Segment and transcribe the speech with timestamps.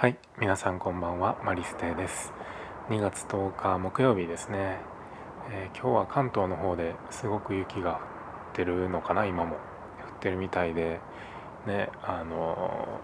[0.00, 2.32] はい皆さんこんばんはマリステです。
[2.88, 4.78] 2月10日木曜日ですね、
[5.50, 8.00] えー、今日は関東の方ですごく雪が降っ
[8.54, 9.56] てるのかな今も。
[9.56, 11.00] 降ってるみたいで
[11.66, 12.98] ねあの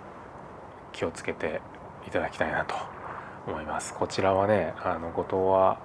[0.90, 1.60] ー、気をつけて
[2.08, 2.74] いただきたいなと
[3.46, 3.92] 思います。
[3.92, 5.78] こちらはねあの五島は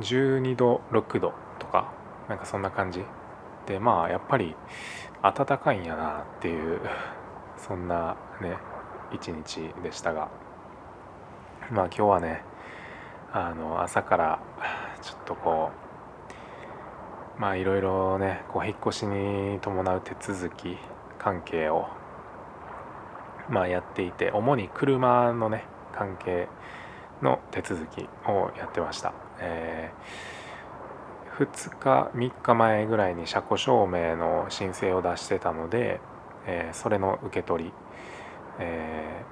[0.00, 1.92] 12度6度とか
[2.30, 3.04] なんかそんな感じ。
[3.66, 4.56] でまあやっぱり
[5.22, 6.80] 暖かいんやなっていう
[7.58, 8.56] そんなね
[9.12, 10.30] 一日でしたが
[11.70, 12.42] まあ今日はね
[13.32, 14.40] あの朝から
[15.02, 15.70] ちょっとこ
[17.38, 20.76] うまあいろいろねこう引っ越しに伴う手続き
[21.18, 21.88] 関係を
[23.48, 26.48] まあやっていて主に車のね関係
[27.22, 36.00] の手続きをやってました、えー、2日3日前ぐらいに車庫証明の申請を出してたので、
[36.46, 37.72] えー、それの受け取り
[38.58, 39.24] え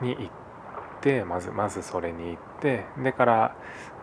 [0.00, 3.56] ー、に行ってまずまずそれに行ってでから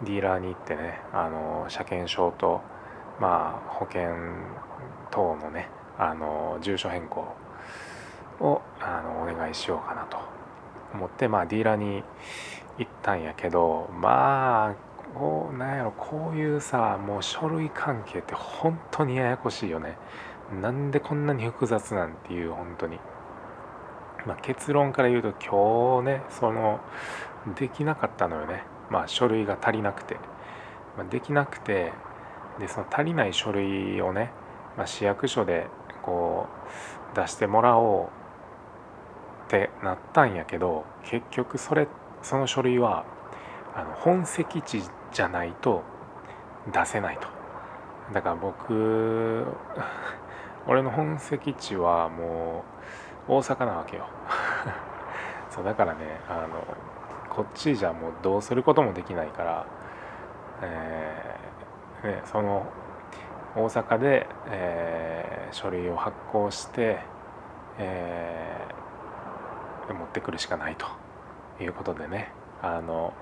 [0.04, 2.62] ディーラーに行ってねあの車検証と、
[3.20, 4.04] まあ、保険
[5.12, 7.26] 等のねあの住所変更
[8.40, 10.18] をあのお願いしようかなと
[10.94, 12.04] 思って、まあ、ディーラーに
[12.78, 14.76] 行ったんやけどまあ
[15.14, 19.98] こうなんやろこういうさもう書類関係って本当にややこしいよね。
[20.62, 23.00] なんでこんなに複雑なんていう本当に。
[24.26, 26.80] まあ、結論から言うと今日ねその
[27.58, 28.64] できなかったのよね。
[28.90, 30.16] まあ書類が足りなくて、
[30.98, 31.92] まあ、できなくて
[32.60, 34.32] でその足りない書類をね、
[34.78, 35.68] まあ、市役所で
[36.02, 36.48] こ
[37.14, 41.88] う出してもらおうってなったんやけど結局それ
[42.22, 43.06] その書類は
[43.76, 44.82] あの本籍地
[45.12, 45.84] じゃないと
[46.72, 47.28] 出せないと。
[48.14, 49.46] だから僕
[50.68, 52.75] 俺の本籍地はもう
[53.28, 54.08] 大阪なわけよ。
[55.50, 56.64] そうだからねあの
[57.30, 59.66] こっちじゃもうどうすることもできないから、
[60.62, 62.66] えーね、その
[63.56, 67.00] 大阪で、えー、書類を発行して、
[67.78, 70.86] えー、持ってくるしかないと。
[71.62, 72.32] いうことでね。
[72.62, 73.14] あの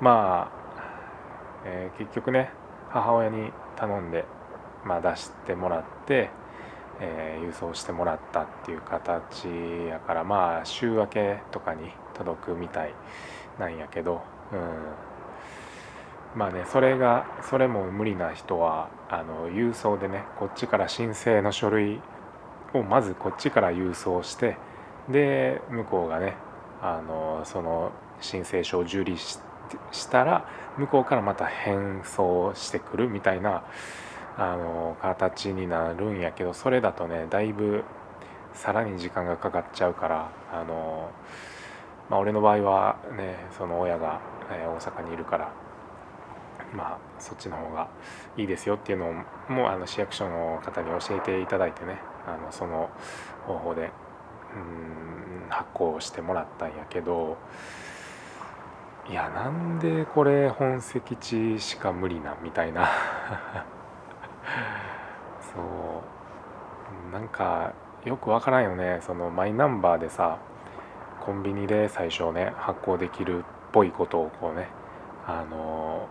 [0.00, 2.50] まあ、えー、結局ね
[2.88, 4.24] 母親に頼んで、
[4.84, 6.30] まあ、出してもらって
[7.00, 9.46] えー、郵送してもらったっていう形
[9.88, 12.94] やからまあ週明けとかに届くみたい
[13.58, 14.22] なんやけど、
[14.52, 22.00] うん、まあねそれがそれも無理な人はあの郵送でねこっちから申請の書類
[22.74, 24.56] をまずこっちから郵送して
[25.08, 26.34] で向こうがね
[26.80, 29.38] あのその申請書を受理し
[30.10, 30.48] たら
[30.78, 33.64] 向こうからまた返送してくるみたいな
[34.38, 37.84] あの形になるんやけどそれだとねだいぶ
[38.54, 41.10] さらに時間がかかっちゃうからあの、
[42.10, 45.52] まあ、俺の場合はねその親が、え大阪にいるから
[46.74, 47.88] まあそっちの方が
[48.36, 52.90] いいですよっていうのもあの市役所の方に教えていただいてねあのその
[53.46, 53.90] 方法で
[54.54, 57.36] うん発行してもらったんやけど
[59.10, 62.88] いやなんでこれ本籍地しか無理なみたいな。
[65.40, 67.12] そう。
[67.12, 67.72] なんか
[68.04, 68.98] よくわからんよね。
[69.02, 70.38] そのマイナンバーでさ
[71.24, 74.68] コンビニで最初ね発行できるっぽいことをこうね
[75.26, 76.08] あの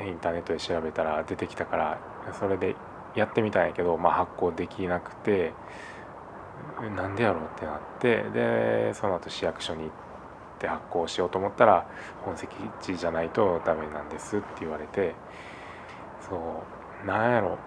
[0.00, 1.98] インターネットで調べたら出てきたから
[2.38, 2.76] それで
[3.14, 5.52] やってみたんやけど、まあ、発行できなくて
[6.96, 9.90] なんでやろうってなってでその後市役所に行っ
[10.58, 11.86] て発行しようと思ったら
[12.24, 15.14] 本籍地じゃないとダメなんですって言われて
[16.28, 16.83] そう。
[17.06, 17.58] なんやろ。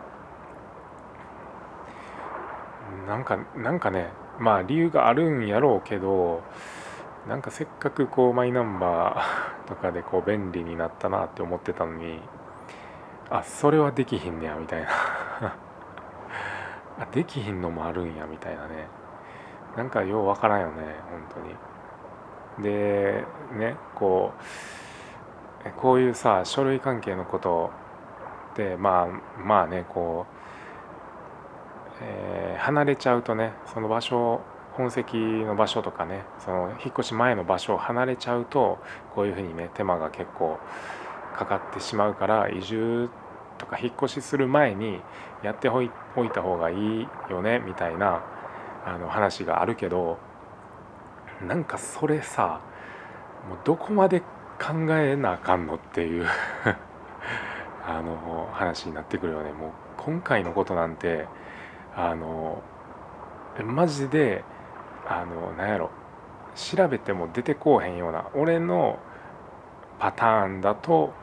[3.08, 4.10] なんかなんかね
[4.40, 6.44] まあ理由があるんやろうけど
[7.28, 12.22] なんかせっかくこうマイナンバー とかでこう便利になったなって思ってたのに
[13.30, 14.88] あそれはできひんねやみたいな。
[17.00, 18.88] あできひんのもあるんやみたいなね。
[19.76, 20.74] なんかようわからんよね
[21.12, 21.44] 本
[22.56, 22.64] 当に。
[22.64, 24.34] でねこ
[25.66, 27.72] うこういうさ書類関係のこと
[28.58, 30.34] でまあまあねこう、
[32.02, 34.42] えー、離れちゃうとねその場所
[34.74, 38.80] 本籍の場所とかねその引っ越し前の場所を離れちゃうと
[39.16, 40.60] こういうふうにね手間が結構
[41.36, 43.10] かかってしまうから移住
[43.60, 45.00] とか引っ越しする前に
[45.44, 45.90] やっておい
[46.34, 48.24] た方がいいよねみたいな
[48.86, 50.18] あの話があるけど
[51.48, 52.62] なんかそれさ
[53.48, 54.22] もうどこまで
[54.60, 56.26] 考えなあかんのっていう。
[57.88, 59.54] あの話になってくるよね。
[59.54, 61.26] もう今回のことなんて
[61.96, 62.62] あの
[63.64, 64.44] マジで
[65.08, 65.90] あのなんやろ。
[66.56, 68.98] 調べても出てこうへんような俺の
[70.00, 71.14] パターンだと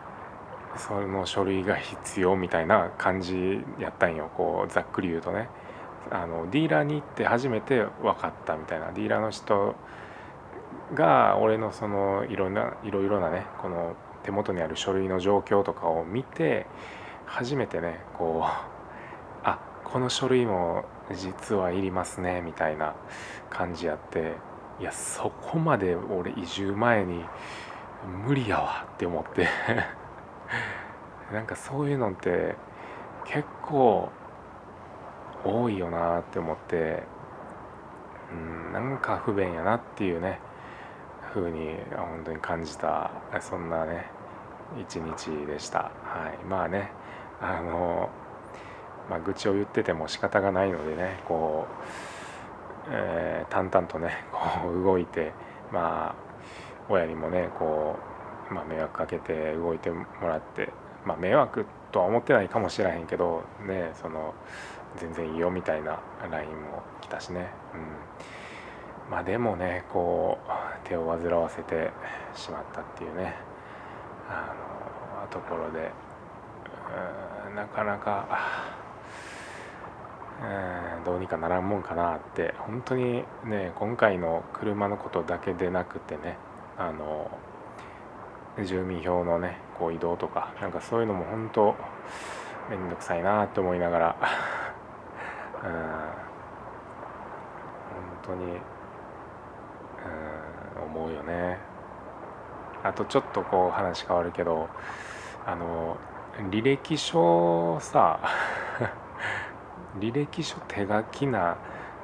[0.76, 4.30] その書類が必要みたいな感じやったんよ。
[4.36, 5.48] こうざっくり言うとね。
[6.10, 8.92] あのディーラーに行って初めて分かったみたいな。
[8.92, 9.74] ディーラーの人
[10.94, 16.66] が俺のそのいろんないろいろなねこの手元にある書類の状況とかを見て
[17.26, 18.46] 初めてねこう
[19.44, 20.84] あこの書類も
[21.14, 22.94] 実はいりますねみたいな
[23.50, 24.34] 感じやって
[24.80, 27.24] いやそこまで俺移住前に
[28.26, 29.48] 無理やわって思って。
[31.32, 32.54] なんかそういうのって
[33.24, 34.10] 結構
[35.44, 37.02] 多いよなって思って
[38.30, 40.38] うんなんか不便やなっていうね
[41.32, 43.10] 風に本当に感じた。
[43.40, 44.06] そんなね
[44.80, 45.78] 一日でした。
[45.78, 45.90] は
[46.40, 46.90] い、まあね
[47.40, 48.08] あの、
[49.10, 55.32] まあ、愚痴を言ってても仕方がないのでねこう、えー、淡々とねこう動いて
[55.72, 56.24] まあ
[56.88, 57.96] 親にもねこ
[58.50, 60.70] う、まあ、迷惑かけて動いてもらって
[61.06, 64.34] まあ迷惑とは思ってないかもしれへんけどねその
[64.96, 66.00] 全然いいよみたいな
[66.30, 67.50] LINE も来たしね、
[69.06, 71.90] うん、まあでもねこう手を煩わせて
[72.34, 73.53] しまったっていうね。
[74.28, 74.54] あ
[75.22, 75.90] のところで
[77.54, 78.26] なかなか、
[80.42, 86.36] えー、どうにかならんもんかなって本当にね今回の車のことだけでなくてね
[86.76, 87.30] あの
[88.64, 91.76] 住民票のねこう移動とかなんかそういうのも本当
[92.70, 94.16] 面倒くさいなって思いながら
[95.62, 95.70] うん
[98.26, 98.60] 本当に
[100.78, 101.73] うん思うよね。
[102.84, 104.68] あとちょっとこう話変わるけど
[105.46, 105.96] あの
[106.50, 108.20] 履歴書さ
[109.98, 111.56] 履歴書手書きな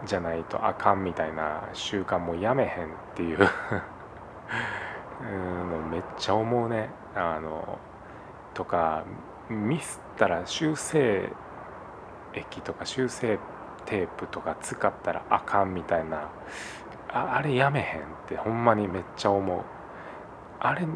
[0.06, 3.38] じゃないとあかんみたいな習慣もやめへんっていう
[5.20, 6.88] のめっちゃ思うね。
[7.14, 7.78] あの
[8.54, 9.04] とか
[9.50, 11.30] ミスったら修正
[12.32, 13.38] 液とか修正
[13.84, 16.28] テープとか使ったらあかんみたいな
[17.12, 19.79] ああれやめへんってほんまにめっちゃ思う。
[20.60, 20.86] あれ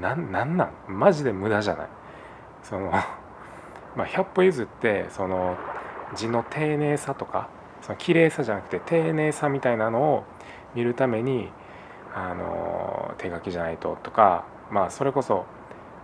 [0.00, 0.70] なんなんなん？
[0.88, 1.88] マジで無駄じゃない？
[2.62, 2.90] その
[3.96, 5.56] まあ100歩譲ってその
[6.14, 7.48] 字の丁寧さとか
[7.82, 10.24] その綺麗さじゃなくて丁寧さみたいなのを
[10.74, 11.50] 見るために
[12.14, 15.44] あの手書きじゃないととかまあそれこそ、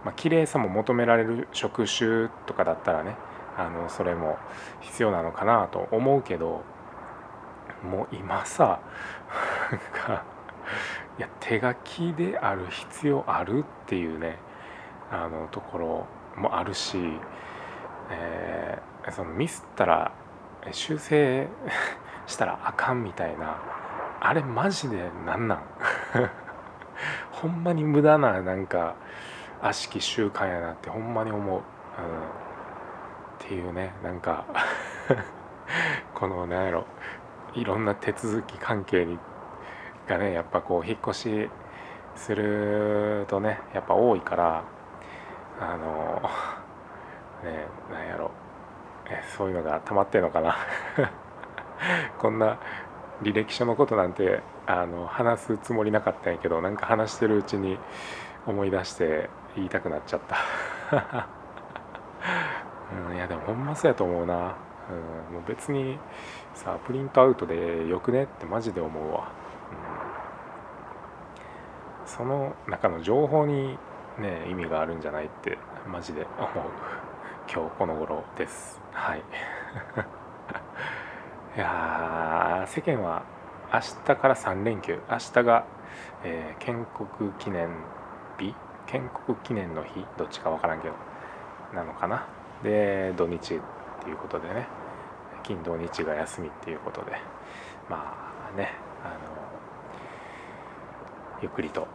[0.04, 3.16] まあ綺麗さも求められる職種とかだったらね
[3.56, 4.38] あのそれも
[4.80, 6.62] 必要なのかなと思うけど
[7.88, 8.80] もう今さ
[9.92, 10.22] か
[11.18, 14.38] いや手書きである必要あるっていうね
[15.10, 16.06] あのところ
[16.36, 16.98] もあるし、
[18.10, 20.12] えー、そのミスったら
[20.72, 21.48] 修正
[22.26, 23.58] したらあかんみたいな
[24.20, 25.62] あれマジでなんなん？
[27.30, 28.94] ほんまに無駄ななんか
[29.62, 31.62] 悪しき習慣やなってほんまに思う、うん、っ
[33.38, 34.44] ていうねなんか
[36.14, 36.86] このなんやろ
[37.54, 39.18] いろんな手続き関係に
[40.08, 41.50] がねやっぱこう引っ越し
[42.16, 44.64] するとねやっぱ多いから
[45.60, 46.22] あの
[47.42, 48.30] ねなんやろ。
[49.10, 50.56] えそういうのが溜まってんのかな。
[52.18, 52.58] こんな
[53.22, 57.78] 履歴書のことなんてあの話すつもりなかったんやけどなんか話してるうちに
[58.46, 60.36] 思い出して言いたくなっちゃった、
[63.10, 64.34] うん、いやでもほんまそうやと思うな、
[65.30, 65.98] うん、もう別に
[66.54, 68.24] さプリントアウトでよくね？
[68.24, 69.28] ってマジで思うわ、
[72.06, 73.78] その中の情報に
[74.18, 76.50] ね意味があるんじゃないってマジで思う。
[77.52, 78.80] 今日この頃です。
[78.92, 79.18] はい。
[81.56, 83.22] いや世間は
[83.72, 85.00] 明日から3連休。
[85.10, 85.64] 明日が、
[86.24, 87.68] えー、建国記念
[88.38, 88.54] 日？
[88.86, 90.06] 建国記念の日？
[90.16, 90.94] どっちか分からんけど。
[91.74, 92.26] なのかな？
[92.62, 93.60] で土日っ
[94.02, 94.66] ていうことでね。
[95.42, 97.12] 金土日が休みっていうことで。
[97.88, 98.14] ま
[98.52, 98.72] あね
[99.04, 99.43] あの
[101.44, 101.86] ゆっくりと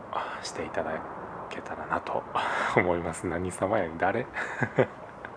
[0.44, 0.92] していただ
[1.50, 2.22] けたらなと
[2.78, 3.26] 思います。
[3.26, 4.28] 何様や誰？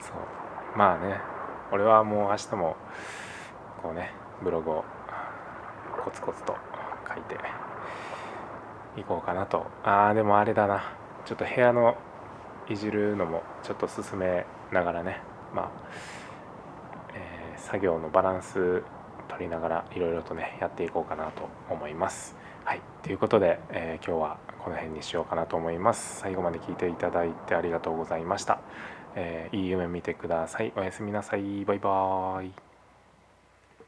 [0.00, 0.76] そう。
[0.76, 1.20] まあね
[1.70, 2.76] 俺はもう明日も
[3.80, 4.12] こうね
[4.42, 4.84] ブログを
[6.04, 6.56] コツコツと
[7.08, 7.38] 書いて
[8.96, 9.64] いこうかなと。
[9.84, 10.82] ああでもあれだな。
[11.24, 11.96] ちょっと部屋の
[12.68, 15.20] いじるのもちょっと進めながらね。
[15.54, 15.68] まあ、
[17.14, 18.82] えー、作業のバランス
[19.28, 22.36] 取りながらいろいろとねやっていこうかなと思います。
[22.66, 26.18] はい、ということで、えー、今日はこの辺にしようかなと思います。
[26.18, 28.58] 最後まで聞いていただいてありがとうございました。
[29.14, 30.72] えー、いい夢見てください。
[30.76, 31.64] おやすみなさい。
[31.64, 32.65] バイバーイ。